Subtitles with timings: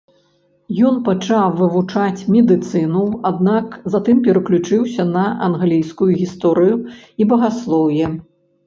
[0.89, 3.03] Ён пачаў вывучаць медыцыну,
[3.33, 3.67] аднак
[3.97, 6.75] затым пераключыўся на англійскую гісторыю
[7.21, 8.15] і багаслоўе.